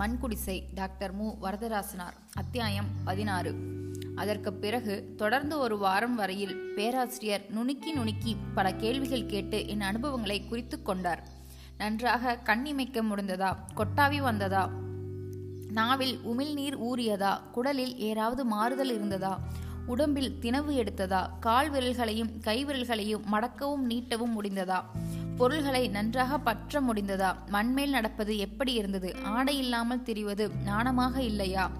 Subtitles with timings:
[0.00, 1.32] மண்குடிசை doctor மு.
[1.42, 2.16] வரதராசனார்.
[2.34, 3.54] அத்தியாயம் பதினாறு.
[4.16, 10.82] அதற்கு பிறகு தொடர்ந்து ஒரு வாரம் வரையில் பேராசிரியர் நுணுக்கி நுணுக்கி பல கேள்விகள் கேட்டு என் அனுபவங்களை குறித்து
[10.82, 11.28] கொண்டார்.
[11.78, 13.56] நன்றாக கண்ணிமைக்க முடிந்ததா?
[13.76, 14.70] கொட்டாவி வந்ததா?
[15.70, 17.40] நாவில் உமிழ்நீர் ஊறியதா?
[17.54, 19.38] குடலில் ஏதாவது மாறுதல் இருந்ததா?
[19.86, 21.30] உடம்பில் தினவு எடுத்ததா?
[21.40, 24.82] கால் விரல்களையும் கை விரல்களையும் மடக்கவும் நீட்டவும் முடிந்ததா?
[25.40, 27.34] பொருள்களை நன்றாக பற்ற முடிந்ததா?
[27.48, 29.16] மண்மேல் நடப்பது எப்படி இருந்தது?
[29.22, 31.70] ஆடை இல்லாமல் திரிவது நாணமாக இல்லையா?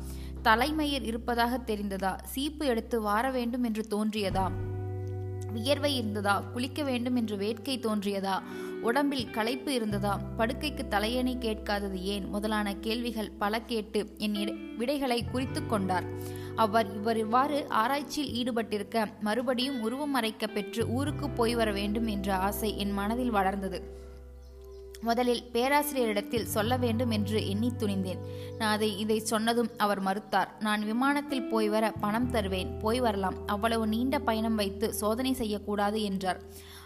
[0.43, 2.19] தலைமயிர் இருப்பதாக தெரிந்ததா?
[2.25, 4.51] சீப்பு எடுத்து வார வேண்டும் என்று தோன்றியதா?
[5.53, 6.41] வியர்வை இருந்ததா?
[6.53, 8.43] குளிக்க வேண்டும் என்று வேட்கை தோன்றியதா?
[8.81, 10.21] உடம்பில் களைப்பு இருந்ததா?
[10.39, 12.29] படுக்கைக்கு தலையணை கேட்காதது ஏன்?
[12.29, 16.39] முதலான கேள்விகள் பல கேட்டு என் விடைகளை குறித்து கொண்டார்.
[16.65, 22.79] அவர் இவர் இவ்வாறு ஆராய்ச்சியில் ஈடுபட்டிருக்க மறுபடியும் உருவம் மறைக்க பெற்று ஊருக்கு போய் வர வேண்டும் என்ற ஆசை
[22.79, 23.81] என் மனதில் வளர்ந்தது.
[25.03, 28.23] முதலில் பேராசிரியரிடத்தில் சொல்ல வேண்டும் என்று எண்ணி துணிந்தேன்.
[28.59, 30.51] நான் அதை இதை சொன்னதும் அவர் மறுத்தார்.
[30.61, 32.73] நான் விமானத்தில் போய் வர பணம் தருவேன்.
[32.79, 33.39] போய் வரலாம்.
[33.47, 36.41] அவ்வளவு நீண்ட பயணம் வைத்து சோதனை செய்யக்கூடாது என்றார்.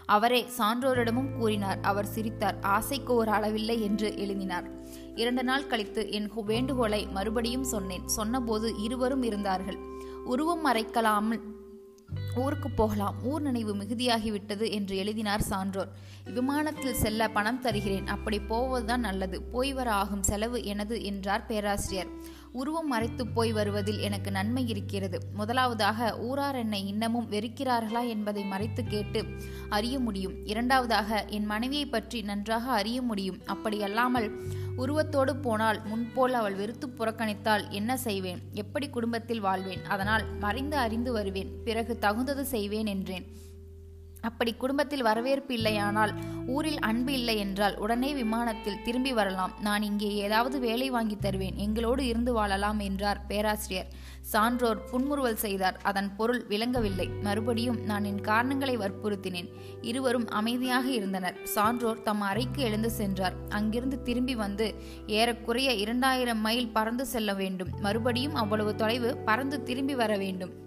[0.05, 4.69] அவரே சான்றோரிடமும் கூறினார் அவர் சிரித்தார் ஆசைக்கு ஒரு அளவில்லை என்று எழுதினார்.
[5.15, 8.07] இரண்டு நாள் கழித்து என் வேண்டுகோளை மறுபடியும் சொன்னேன்.
[8.07, 9.77] சொன்னபோது இருவரும் இருந்தார்கள்.
[10.25, 11.39] உருவம் மறைக்கலாமல்
[12.35, 13.15] ஊருக்கு போகலாம்.
[13.23, 15.87] ஊர் நினைவு மிகுதியாகிவிட்டது என்று எழுதினார் சான்றோர்.
[16.33, 18.07] விமானத்தில் செல்ல பணம் தருகிறேன்.
[18.07, 19.41] அப்படி போவதுதான் நல்லது.
[19.41, 22.07] போய் வர ஆகும் செலவு எனது என்றார் பேராசிரியர்.
[22.55, 25.19] உருவம் மறைத்து போய் வருவதில் எனக்கு நன்மை இருக்கிறது.
[25.33, 29.25] முதலாவதாக ஊரார் என்னை இன்னமும் வெறுக்கிறார்களா என்பதை மறைத்து கேட்டு
[29.69, 30.45] அறிய முடியும்.
[30.45, 33.39] இரண்டாவதாக என் மனைவியை பற்றி நன்றாக அறிய முடியும்.
[33.45, 34.29] அப்படியல்லாமல்
[34.75, 38.39] உருவத்தோடு போனால் முன்போல் அவள் வெறுத்து புறக்கணித்தால் என்ன செய்வேன்?
[38.51, 39.85] எப்படி குடும்பத்தில் வாழ்வேன்?
[39.85, 41.51] அதனால் மறைந்து அறிந்து வருவேன்.
[41.63, 43.25] பிறகு தகுந்தது செய்வேன் என்றேன்.
[44.25, 46.13] அப்படி குடும்பத்தில் வரவேற்பு இல்லையானால்
[46.47, 49.53] ஊரில் அன்பு இல்லை என்றால் உடனே விமானத்தில் திரும்பி வரலாம்.
[49.61, 51.55] நான் இங்கே ஏதாவது வேலை வாங்கி தருவேன்.
[51.55, 53.87] எங்களோடு இருந்து வாழலாம் என்றார் பேராசிரியர்.
[54.21, 55.79] சான்றோர் புன்முறுவல் செய்தார்.
[55.83, 57.07] அதன் பொருள் விளங்கவில்லை.
[57.21, 59.49] மறுபடியும் நான் என் காரணங்களை வற்புறுத்தினேன்.
[59.81, 61.37] இருவரும் அமைதியாக இருந்தனர்.
[61.43, 63.33] சான்றோர் தம் அறைக்கு எழுந்து சென்றார்.
[63.49, 64.75] அங்கிருந்து திரும்பி வந்து
[65.07, 67.73] ஏறக்குறைய இரண்டாயிரம் மைல் பறந்து செல்ல வேண்டும்.
[67.81, 70.64] மறுபடியும் அவ்வளவு தொலைவு பறந்து திரும்பி வர வேண்டும்.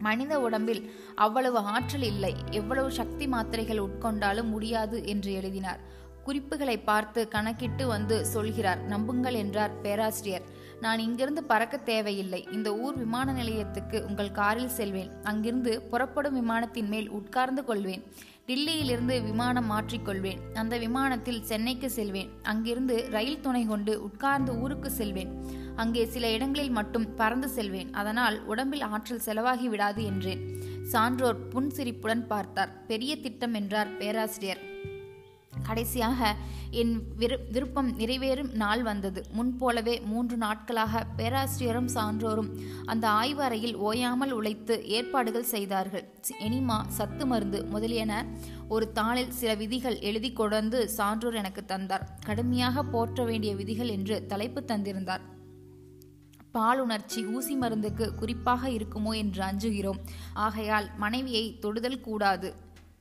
[0.00, 0.82] மனித உடம்பில்
[1.14, 5.80] அவ்வளவு ஆற்றல் இல்லை எவ்வளவு சக்தி மாத்திரைகள் உட்கொண்டாலும் முடியாது என்று எழுதினார்.
[6.24, 8.80] குறிப்புகளை பார்த்து கணக்கிட்டு வந்து சொல்கிறார்.
[8.84, 10.46] நம்புங்கள் என்றார் பேராசிரியர்.
[10.80, 12.46] நான் இங்கிருந்து பறக்க தேவையில்லை.
[12.52, 15.10] இந்த ஊர் விமான நிலையத்துக்கு உங்கள் காரில் செல்வேன்.
[15.22, 18.04] அங்கிருந்து புறப்படும் விமானத்தின் மேல் உட்கார்ந்து கொள்வேன்.
[18.46, 22.30] டில்லியிலிருந்து விமானம் மாற்றிக்கொள்வேன் அந்த விமானத்தில் சென்னைக்கு செல்வேன்.
[22.42, 25.32] அங்கிருந்து ரயில் துணை கொண்டு உட்கார்ந்து ஊருக்கு செல்வேன்.
[25.76, 27.92] அங்கே சில இடங்களில் மட்டும் பறந்து செல்வேன்.
[27.94, 30.42] அதனால் உடம்பில் ஆற்றல் செலவாகி விடாது என்றேன்.
[30.82, 32.72] சான்றோர் புன்சிரிப்புடன் பார்த்தார்.
[32.86, 34.62] பெரிய திட்டம் என்றார் பேராசிரியர்.
[35.70, 36.30] கடைசியாக
[36.80, 39.20] என் விரு விருப்பம் நிறைவேறும் நாள் வந்தது.
[39.36, 42.50] முன்போலவே மூன்று நாட்களாக பேராசிரியரும் சான்றோரும்
[42.92, 46.04] அந்த ஆய்வு அறையில் ஓயாமல் உழைத்து ஏற்பாடுகள் செய்தார்கள்.
[46.46, 48.12] எனிமா சத்து மருந்து முதலியன
[48.68, 52.06] ஒரு தாளில் சில விதிகள் எழுதி கொண்டு சான்றோர் எனக்கு தந்தார்.
[52.26, 55.24] கடுமையாக போற்ற வேண்டிய விதிகள் என்று தலைப்பு தந்திருந்தார்.
[56.54, 60.00] பாலுணர்ச்சி ஊசி மருந்துக்கு குறிப்பாக இருக்குமோ என்று அஞ்சுகிறோம்.
[60.46, 62.48] ஆகையால் மனைவியை தொடுதல் கூடாது.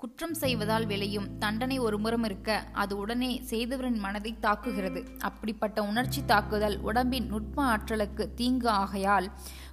[0.01, 5.01] குற்றம் செய்வதால் விளையும் தண்டனை ஒரு முறம் இருக்க அது உடனே செய்தவரின் மனதை தாக்குகிறது.
[5.19, 9.27] அப்படிப்பட்ட உணர்ச்சி தாக்குதல் உடம்பின் நுட்ப ஆற்றலுக்கு தீங்கு ஆகையால்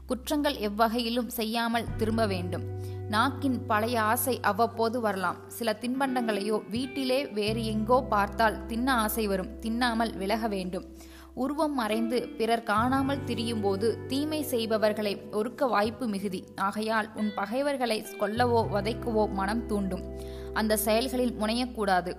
[0.07, 2.65] குற்றங்கள் எவ்வகையிலும் செய்யாமல் திரும்ப வேண்டும்.
[3.09, 5.39] நாக்கின் பழைய ஆசை அவ்வப்போது வரலாம்.
[5.49, 9.53] சில தின்பண்டங்களையோ வீட்டிலே வேறு எங்கோ பார்த்தால் தின்ன ஆசை வரும்.
[9.61, 10.89] தின்னாமல் விலக வேண்டும்.
[11.39, 16.45] உருவம் மறைந்து பிறர் காணாமல் திரியும்போது தீமை செய்பவர்களை ஒருக்க வாய்ப்பு மிகுதி.
[16.55, 20.19] ஆகையால் உன் பகைவர்களை கொல்லவோ வதைக்கவோ மனம் தூண்டும்.
[20.53, 22.17] அந்த செயல்களில் முனையக்கூடாது.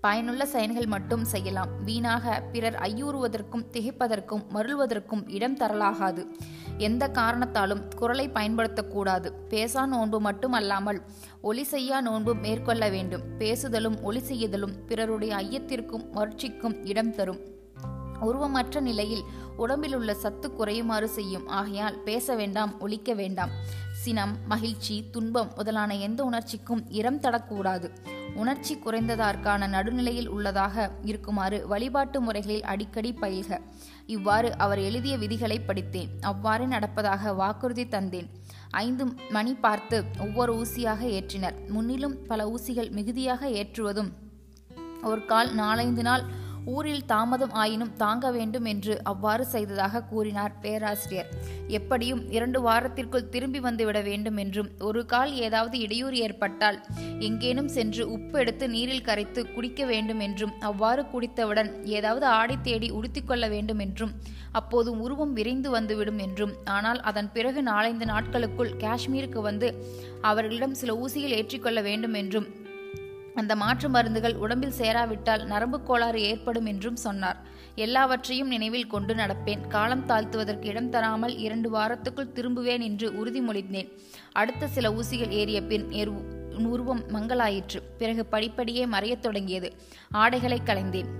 [0.00, 1.68] பயனுள்ள செயல்கள் மட்டும் செய்யலாம்.
[1.84, 6.26] வீணாக பிறர் ஐயூறுவதற்கும் திகைப்பதற்கும் மருள்வதற்கும் இடம் தரலாகாது.
[6.78, 9.30] எந்த காரணத்தாலும் குரலை பயன்படுத்தக்கூடாது.
[9.48, 11.02] பேசா நோன்பு மட்டுமல்லாமல்
[11.42, 13.22] ஒலி செய்யா நோன்பு மேற்கொள்ள வேண்டும்.
[13.38, 17.53] பேசுதலும் ஒலி செய்யுதலும் பிறருடைய ஐயத்திற்கும் மகிழ்ச்சிக்கும் இடம் தரும்.
[18.24, 19.24] உருவமற்ற நிலையில்
[19.56, 21.48] உடம்பில் உள்ள சத்து குறையுமாறு செய்யும்.
[21.48, 23.50] ஆகையால் பேச வேண்டாம் ஒழிக்க வேண்டாம்.
[23.92, 27.88] சினம் மகிழ்ச்சி துன்பம் முதலான எந்த உணர்ச்சிக்கும் இரம் தடக்கூடாது.
[28.34, 33.60] உணர்ச்சி குறைந்ததற்கான நடுநிலையில் உள்ளதாக இருக்குமாறு வழிபாட்டு முறைகளில் அடிக்கடி பயில்க.
[34.06, 36.08] இவ்வாறு அவர் எழுதிய விதிகளை படித்தேன்.
[36.20, 38.28] அவ்வாறு நடப்பதாக வாக்குறுதி தந்தேன்.
[38.70, 41.68] ஐந்து மணி பார்த்து ஒவ்வொரு ஊசியாக ஏற்றினர்.
[41.68, 44.12] முன்னிலும் பல ஊசிகள் மிகுதியாக ஏற்றுவதும்
[45.02, 46.22] ஒரு கால் நாலைந்து நாள்
[46.64, 51.26] ஊரில் தாமதம் ஆயினும் தாங்க வேண்டும் என்று அவ்வாறு செய்ததாக கூறினார் பேராசிரியர்.
[51.68, 56.80] எப்படியும் இரண்டு வாரத்திற்குள் திரும்பி வந்துவிட வேண்டும் என்றும் ஒரு கால் ஏதாவது இடையூறு ஏற்பட்டால்
[57.18, 63.48] எங்கேனும் சென்று உப்பு எடுத்து நீரில் கரைத்து குடிக்க வேண்டும் என்றும் அவ்வாறு குடித்தவுடன் ஏதாவது ஆடை தேடி உடுத்திக்கொள்ள
[63.48, 64.12] வேண்டும் என்றும்
[64.52, 69.84] அப்போது உருவம் விரைந்து வந்துவிடும் என்றும் ஆனால் அதன் பிறகு நாலைந்து நாட்களுக்குள் காஷ்மீருக்கு வந்து
[70.20, 72.46] அவர்களிடம் சில ஊசிகள் ஏற்றிக்கொள்ள வேண்டும் என்றும்
[73.34, 77.36] அந்த மாற்று மருந்துகள் உடம்பில் சேராவிட்டால் நரம்பு கோளாறு ஏற்படும் என்றும் சொன்னார்.
[77.74, 79.66] எல்லாவற்றையும் நினைவில் கொண்டு நடப்பேன்.
[79.68, 83.90] காலம் தாழ்த்துவதற்கு இடம் தராமல் இரண்டு வாரத்துக்குள் திரும்புவேன் என்று உறுதிமொழிந்தேன்
[84.32, 85.90] அடுத்த சில ஊசிகள் ஏறிய பின்
[86.66, 87.80] உருவம் மங்கலாயிற்று.
[87.98, 89.72] பிறகு படிப்படியே மறையத் தொடங்கியது.
[90.10, 91.10] ஆடைகளை களைந்தேன்.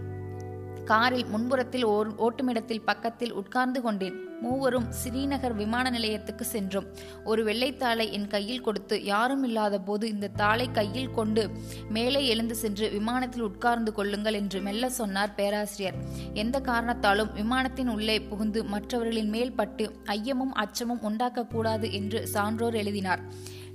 [0.85, 4.17] காரில் முன்புறத்தில் ஓர் ஓட்டுமிடத்தில் பக்கத்தில் உட்கார்ந்து கொண்டேன்.
[4.45, 6.89] மூவரும் ஸ்ரீநகர் விமான நிலையத்துக்கு சென்றோம்.
[7.25, 11.45] ஒரு வெள்ளைத்தாளை என் கையில் கொடுத்து யாரும் இல்லாத போது இந்த தாளை கையில் கொண்டு
[11.89, 15.99] மேலே எழுந்து சென்று விமானத்தில் உட்கார்ந்து கொள்ளுங்கள் என்று மெல்ல சொன்னார் பேராசிரியர்.
[16.35, 23.23] எந்த காரணத்தாலும் விமானத்தின் உள்ளே புகுந்து மற்றவர்களின் மேல் பட்டு ஐயமும் அச்சமும் உண்டாக்கக்கூடாது என்று சான்றோர் எழுதினார்.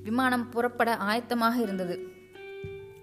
[0.04, 1.98] விமானம் புறப்பட ஆயத்தமாக இருந்தது.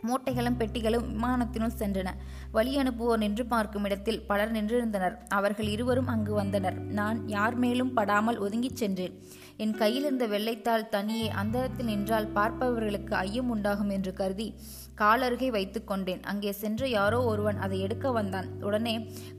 [0.09, 2.09] மூட்டைகளும் பெட்டிகளும் விமானத்தினுள் சென்றன.
[2.51, 5.17] வழி அனுப்புவோர் நின்று பார்க்கும் இடத்தில் பலர் நின்றிருந்தனர்.
[5.29, 6.79] அவர்கள் இருவரும் அங்கு வந்தனர்.
[6.99, 9.15] நான் யார் மேலும் படாமல் ஒதுங்கிச் சென்றேன்.
[9.57, 14.49] என் கையில் இருந்த வெள்ளைத்தாள் தனியே அந்தரத்தில் நின்றால் பார்ப்பவர்களுக்கு ஐயம் உண்டாகும் என்று கருதி
[14.95, 16.23] காலருகே வைத்து கொண்டேன்.
[16.23, 18.49] அங்கே சென்ற யாரோ ஒருவன் அதை எடுக்க வந்தான்.
[18.61, 18.95] உடனே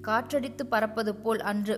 [0.07, 1.75] காற்றடித்து பறப்பது போல் அன்று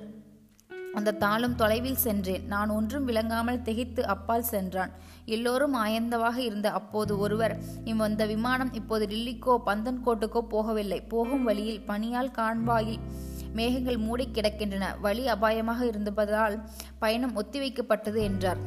[0.98, 2.46] அந்த தாளும் தொலைவில் சென்றேன்.
[2.54, 4.92] நான் ஒன்றும் விளங்காமல் திகைத்து அப்பால் சென்றான்.
[5.36, 7.56] எல்லோரும் ஆயந்தவாக இருந்த அப்போது ஒருவர்
[7.86, 11.00] இந்த விமானம் இப்போது டில்லிக்கோ பந்தன்கோட்டுக்கோ போகவில்லை.
[11.08, 13.04] போகும் வழியில் பனியால் காண்பாயில்
[13.58, 16.56] மேகங்கள் மூடி கிடக்கின்றன வழி அபாயமாக இருந்ததால்
[17.00, 18.60] பயணம் ஒத்திவைக்கப்பட்டது என்றார்.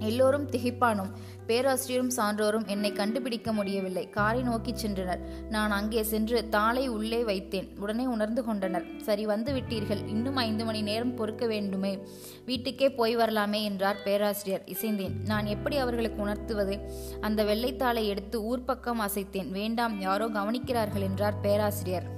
[0.00, 1.10] எல்லோரும் திகைப்பானும்.
[1.46, 4.10] பேராசிரியரும் சான்றோரும் என்னை கண்டுபிடிக்க முடியவில்லை.
[4.10, 5.18] காரை நோக்கி சென்றனர்.
[5.50, 7.78] நான் அங்கே சென்று தாளை உள்ளே வைத்தேன்.
[7.78, 8.84] உடனே உணர்ந்து கொண்டனர்.
[9.00, 10.08] சரி வந்து விட்டீர்கள்.
[10.08, 11.98] இன்னும் ஐந்து மணி நேரம் பொறுக்க வேண்டுமே.
[12.46, 14.62] வீட்டுக்கே போய் வரலாமே என்றார் பேராசிரியர்.
[14.66, 15.12] இசைந்தேன்.
[15.24, 16.80] நான் எப்படி அவர்களுக்கு உணர்த்துவது?
[17.20, 19.50] அந்த வெள்ளைத்தாளை எடுத்து ஊர்ப்பக்கம் அசைத்தேன்.
[19.50, 22.15] வேண்டாம் யாரோ கவனிக்கிறார்கள் என்றார் பேராசிரியர்.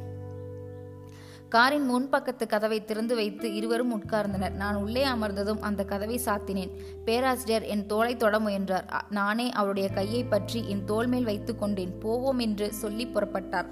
[1.49, 4.53] காரின் முன்பக்கத்து கதவை திறந்து வைத்து இருவரும் உட்கார்ந்தனர்.
[4.53, 6.73] நான் உள்ளே அமர்ந்ததும் அந்த கதவை சாத்தினேன்.
[7.05, 9.07] பேராசிரியர் என் தோலை தொட முயன்றார்.
[9.11, 11.99] நானே அவருடைய கையை பற்றி என் தோல் மேல் வைத்து கொண்டேன்.
[11.99, 13.67] போவோம் என்று சொல்லி புறப்பட்டார்.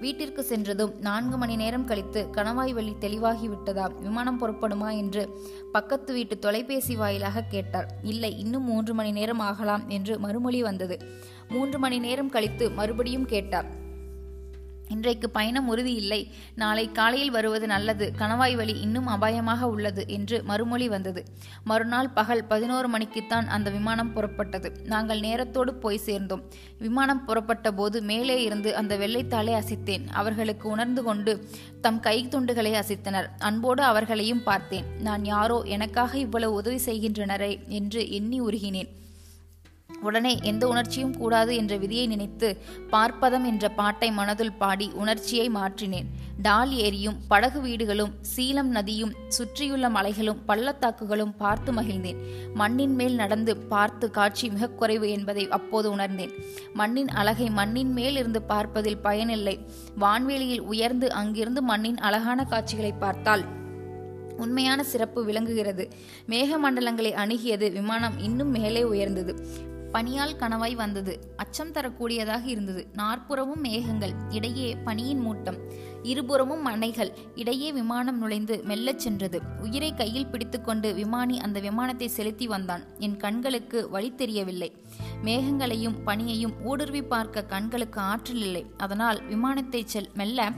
[0.00, 4.96] வீட்டிற்கு சென்றதும் நான்கு மணி நேரம் கழித்து கணவாய் வழி தெளிவாகிவிட்டதா விமானம் புறப்படுமா?
[4.96, 5.28] என்று
[5.72, 7.88] பக்கத்து வீட்டு தொலைபேசி வாயிலாக கேட்டார்.
[8.02, 10.98] இல்லை இன்னும் மூன்று மணி நேரம் ஆகலாம் என்று மறுமொழி வந்தது.
[11.48, 13.77] மூன்று மணி நேரம் கழித்து மறுபடியும் கேட்டார்.
[14.88, 16.32] இன்றைக்கு பயணம் உறுதி இல்லை.
[16.54, 18.12] நாளை காலையில் வருவது நல்லது.
[18.18, 21.24] கணவாய் வழி இன்னும் அபாயமாக உள்ளது என்று மறுமொழி வந்தது.
[21.64, 24.84] மறுநாள் பகல் பதினோரு மணிக்குத்தான் அந்த விமானம் புறப்பட்டது.
[24.84, 26.42] நாங்கள் நேரத்தோடு போய் சேர்ந்தோம்.
[26.78, 30.06] விமானம் புறப்பட்ட போது மேலே இருந்து அந்த வெள்ளைத்தாளை அசைத்தேன்.
[30.12, 31.48] அவர்களுக்கு உணர்ந்து கொண்டு
[31.80, 33.28] தம் கை துண்டுகளை அசைத்தனர்.
[33.38, 34.84] அன்போடு அவர்களையும் பார்த்தேன்.
[34.98, 38.88] நான் யாரோ எனக்காக இவ்வளவு உதவி செய்கின்றனரே என்று எண்ணி உருகினேன்.
[40.02, 42.48] உடனே எந்த உணர்ச்சியும் கூடாது என்ற விதியை நினைத்து
[42.90, 46.08] பார்ப்பதம் என்ற பாட்டை மனதுள் பாடி உணர்ச்சியை மாற்றினேன்.
[46.42, 52.20] டால் ஏரியும் படகு வீடுகளும் சீலம் நதியும் சுற்றியுள்ள மலைகளும் பள்ளத்தாக்குகளும் பார்த்து மகிழ்ந்தேன்.
[52.54, 56.32] மண்ணின் மேல் நடந்து பார்த்து காட்சி மிக குறைவு என்பதை அப்போது உணர்ந்தேன்.
[56.74, 59.58] மண்ணின் அழகை மண்ணின் மேல் இருந்து பார்ப்பதில் பயனில்லை.
[59.98, 63.44] வான்வெளியில் உயர்ந்து அங்கிருந்து மண்ணின் அழகான காட்சிகளை பார்த்தால்
[64.36, 65.88] உண்மையான சிறப்பு விளங்குகிறது.
[66.28, 69.34] மேகமண்டலங்களை அணுகியது விமானம் இன்னும் மேலே உயர்ந்தது.
[69.92, 71.34] பனியால் கனவாய் வந்தது.
[71.36, 72.88] அச்சம் தரக்கூடியதாக இருந்தது.
[72.92, 75.58] நாற்புறமும் மேகங்கள் இடையே பனியின் மூட்டம்
[76.02, 79.40] இருபுறமும் மனைகள் இடையே விமானம் நுழைந்து மெல்லச் சென்றது.
[79.60, 82.84] உயிரை கையில் பிடித்துக்கொண்டு விமானி அந்த விமானத்தை செலுத்தி வந்தான்.
[82.98, 84.76] என் கண்களுக்கு வழி தெரியவில்லை.
[85.24, 88.66] மேகங்களையும் பனியையும் ஊடுருவி பார்க்க கண்களுக்கு ஆற்றல் இல்லை.
[88.76, 90.52] அதனால் விமானத்தை செல் மெல்ல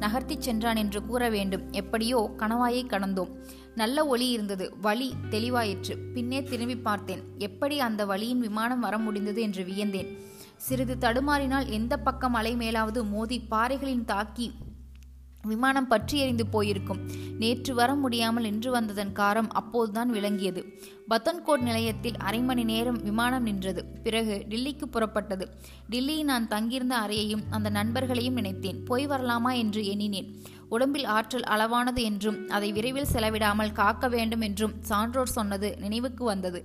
[0.00, 1.70] நகர்த்திச் சென்றான் என்று கூற வேண்டும்.
[1.70, 3.32] எப்படியோ கணவாயை கடந்தோம்.
[3.74, 4.74] நல்ல ஒளி இருந்தது.
[4.80, 5.96] வழி தெளிவாயிற்று.
[6.14, 7.22] பின்னே திரும்பி பார்த்தேன்.
[7.38, 10.22] எப்படி அந்த வழியின் விமானம் வர முடிந்தது என்று வியந்தேன்.
[10.56, 14.52] சிறிது தடுமாறினால் எந்த பக்கம் அலை மேலாவது மோதி பாறைகளின் தாக்கி
[15.44, 17.00] விமானம் பற்றி எறிந்து போயிருக்கும்.
[17.38, 20.62] நேற்று வர முடியாமல் நின்று வந்ததன் காரம் அப்போதுதான் விளங்கியது.
[21.08, 23.84] பத்தன்கோட் நிலையத்தில் அரை மணி நேரம் விமானம் நின்றது.
[24.02, 25.46] பிறகு டில்லிக்கு புறப்பட்டது.
[25.88, 30.30] டில்லியில் நான் தங்கியிருந்த அறையையும் அந்த நண்பர்களையும் நினைத்தேன் போய் வரலாமா என்று எண்ணினேன்.
[30.68, 36.62] உடம்பில் ஆற்றல் அளவானது என்றும் அதை விரைவில் செலவிடாமல் காக்க வேண்டும் என்றும் சான்றோர் சொன்னது நினைவுக்கு வந்தது.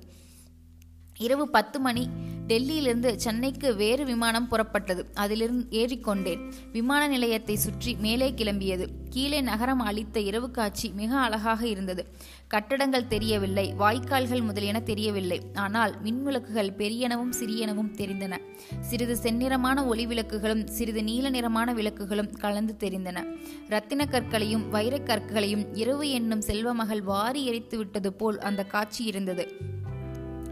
[1.18, 2.04] இரவு பத்து மணி
[2.50, 5.04] டெல்லியிலிருந்து சென்னைக்கு வேறு விமானம் புறப்பட்டது.
[5.14, 6.42] அதிலிருந்து ஏறிக்கொண்டேன்.
[6.72, 8.86] விமான நிலையத்தை சுற்றி மேலே கிளம்பியது.
[9.10, 12.04] கீழே நகரம் அளித்த இரவு காட்சி மிக அழகாக இருந்தது.
[12.48, 15.40] கட்டடங்கள் தெரியவில்லை வாய்க்கால்கள் முதலியன தெரியவில்லை.
[15.54, 18.34] ஆனால் மின்விளக்குகள் பெரியனவும் சிறியனவும் தெரிந்தன.
[18.82, 23.24] சிறிது செந்நிறமான ஒளி விளக்குகளும் சிறிது நீல நிறமான விளக்குகளும் கலந்து தெரிந்தன.
[23.68, 29.78] இரத்தின கற்களையும் வைரக் கற்களையும் இரவு என்னும் செல்வமகள் வாரி எரித்து விட்டது போல் அந்த காட்சி இருந்தது.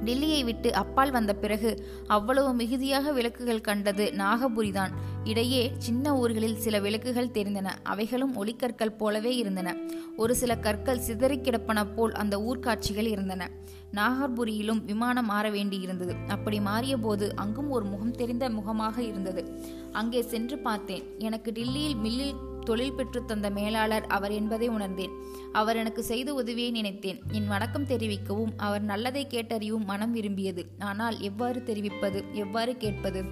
[0.06, 4.90] டெல்லியை விட்டு அப்பால் வந்த பிறகு அவ்வளவு மிகுதியாக விளக்குகள் கண்டது நாகபுரிதான்
[5.24, 7.72] இடையே சின்ன ஊர்களில் சில விளக்குகள் தெரிந்தன.
[7.84, 9.76] அவைகளும் ஒளிக்கற்கள் போலவே இருந்தன.
[10.18, 13.50] ஒரு சில கற்கள் சிதறி கிடப்பன போல் அந்த ஊர்க்காட்சிகள் இருந்தன.
[13.92, 16.16] நாகர்புரியிலும் விமானம் மாற வேண்டியிருந்தது.
[16.28, 19.62] அப்படி மாறிய போது அங்கும் ஒரு முகம் தெரிந்த முகமாக இருந்தது.
[19.92, 21.04] அங்கே சென்று பார்த்தேன்.
[21.18, 22.34] எனக்கு டில்லியில் மில்லில்
[22.68, 25.14] தொழில் பெற்று தந்த மேலாளர் அவர் என்பதை உணர்ந்தேன்.
[25.52, 27.20] அவர் எனக்கு செய்த உதவியை நினைத்தேன்.
[27.32, 30.64] என் வணக்கம் தெரிவிக்கவும் அவர் நல்லதை கேட்டறியவும் மனம் விரும்பியது.
[30.80, 32.24] ஆனால் எவ்வாறு தெரிவிப்பது?
[32.34, 33.24] எவ்வாறு கேட்பது?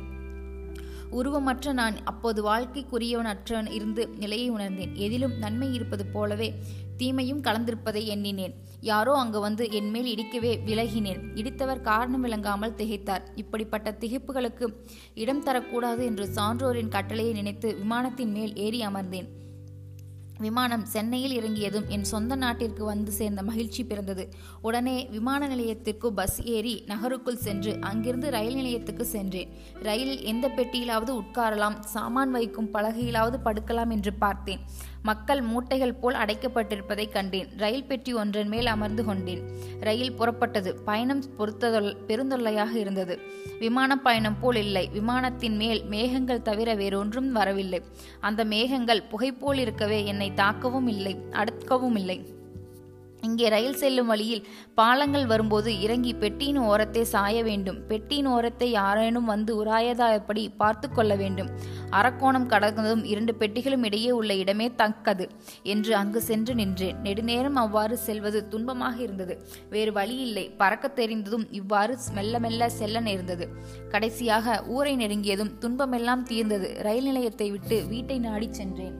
[1.11, 4.95] உருவமற்ற நான் அப்போது வாழ்க்கைக்குரியவனற்றவன் இருந்து நிலையை உணர்ந்தேன்.
[4.95, 6.49] எதிலும் நன்மை இருப்பது போலவே
[6.97, 8.55] தீமையும் கலந்திருப்பதை எண்ணினேன்.
[8.81, 11.21] யாரோ அங்கு வந்து என் மேல் இடிக்கவே விலகினேன்.
[11.35, 13.23] இடித்தவர் காரணம் விளங்காமல் திகைத்தார்.
[13.35, 14.67] இப்படிப்பட்ட திகைப்புகளுக்கு
[15.13, 19.29] இடம் தரக்கூடாது என்று சான்றோரின் கட்டளையை நினைத்து விமானத்தின் மேல் ஏறி அமர்ந்தேன்.
[20.39, 24.23] விமானம் சென்னையில் இறங்கியதும் என் சொந்த நாட்டிற்கு வந்து சேர்ந்த மகிழ்ச்சி பிறந்தது.
[24.61, 29.53] உடனே விமான நிலையத்திற்கு பஸ் ஏறி நகருக்குள் சென்று அங்கிருந்து ரயில் நிலையத்துக்கு சென்றேன்.
[29.81, 34.63] ரயிலில் எந்த பெட்டியிலாவது உட்காரலாம் சாமான் வைக்கும் பலகையிலாவது படுக்கலாம் என்று பார்த்தேன்.
[35.05, 37.49] மக்கள் மூட்டைகள் போல் அடைக்கப்பட்டிருப்பதை கண்டேன்.
[37.57, 39.43] ரயில் பெட்டி ஒன்றன் மேல் அமர்ந்து கொண்டேன்.
[39.79, 40.71] ரயில் புறப்பட்டது.
[40.85, 43.19] பயணம் பொறுத்ததொல் பெருந்தொல்லையாக இருந்தது.
[43.59, 44.89] விமான பயணம் போல் இல்லை.
[44.93, 47.81] விமானத்தின் மேல் மேகங்கள் தவிர வேறொன்றும் வரவில்லை.
[48.19, 52.34] அந்த மேகங்கள் புகை போல் இருக்கவே என்னை தாக்கவும் இல்லை அடுக்கவும் இல்லை.
[53.25, 54.43] இங்கே ரயில் செல்லும் வழியில்
[54.79, 57.79] பாலங்கள் வரும்போது இறங்கி பெட்டியின் ஓரத்தை சாய வேண்டும்.
[57.89, 61.49] பெட்டியின் ஓரத்தை யாரேனும் வந்து உராயதாயப்படி பார்த்து கொள்ள வேண்டும்.
[61.91, 65.27] அரக்கோணம் கடந்ததும் இரண்டு பெட்டிகளும் இடையே உள்ள இடமே தக்கது
[65.63, 66.99] என்று அங்கு சென்று நின்றேன்.
[67.07, 69.35] நெடுநேரம் அவ்வாறு செல்வது துன்பமாக இருந்தது.
[69.69, 70.45] வேறு வழி இல்லை.
[70.57, 73.47] பறக்க தெரிந்ததும் இவ்வாறு மெல்ல மெல்ல செல்ல நேர்ந்தது.
[73.89, 76.69] கடைசியாக ஊரை நெருங்கியதும் துன்பமெல்லாம் தீர்ந்தது.
[76.87, 78.95] ரயில் நிலையத்தை விட்டு வீட்டை நாடிச் சென்றேன்.